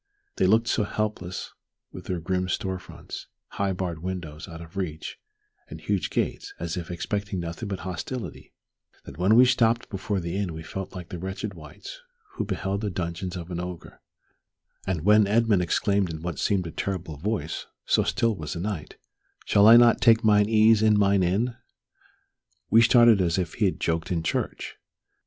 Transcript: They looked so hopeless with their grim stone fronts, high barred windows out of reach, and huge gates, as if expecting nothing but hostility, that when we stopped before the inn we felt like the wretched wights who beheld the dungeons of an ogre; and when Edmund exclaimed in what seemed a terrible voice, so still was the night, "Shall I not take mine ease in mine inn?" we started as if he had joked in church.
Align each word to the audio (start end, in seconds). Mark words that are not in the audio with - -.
They 0.37 0.47
looked 0.47 0.67
so 0.67 0.83
hopeless 0.83 1.53
with 1.91 2.05
their 2.05 2.19
grim 2.19 2.49
stone 2.49 2.79
fronts, 2.79 3.27
high 3.49 3.71
barred 3.71 4.01
windows 4.01 4.47
out 4.47 4.59
of 4.59 4.75
reach, 4.75 5.19
and 5.69 5.79
huge 5.79 6.09
gates, 6.09 6.55
as 6.59 6.75
if 6.75 6.89
expecting 6.89 7.39
nothing 7.39 7.69
but 7.69 7.81
hostility, 7.81 8.51
that 9.05 9.19
when 9.19 9.35
we 9.35 9.45
stopped 9.45 9.89
before 9.91 10.19
the 10.19 10.35
inn 10.35 10.53
we 10.55 10.63
felt 10.63 10.95
like 10.95 11.09
the 11.09 11.19
wretched 11.19 11.53
wights 11.53 11.99
who 12.31 12.45
beheld 12.45 12.81
the 12.81 12.89
dungeons 12.89 13.37
of 13.37 13.51
an 13.51 13.59
ogre; 13.59 14.01
and 14.87 15.01
when 15.05 15.27
Edmund 15.27 15.61
exclaimed 15.61 16.09
in 16.09 16.23
what 16.23 16.39
seemed 16.39 16.65
a 16.65 16.71
terrible 16.71 17.17
voice, 17.17 17.67
so 17.85 18.01
still 18.01 18.35
was 18.35 18.53
the 18.53 18.59
night, 18.59 18.97
"Shall 19.45 19.67
I 19.67 19.77
not 19.77 20.01
take 20.01 20.23
mine 20.23 20.49
ease 20.49 20.81
in 20.81 20.97
mine 20.97 21.21
inn?" 21.21 21.55
we 22.71 22.81
started 22.81 23.21
as 23.21 23.37
if 23.37 23.53
he 23.53 23.65
had 23.65 23.79
joked 23.79 24.11
in 24.11 24.23
church. 24.23 24.77